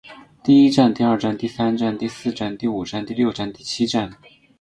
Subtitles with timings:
[0.43, 4.09] 第一战第二战第三战第四战第五战第六战第七战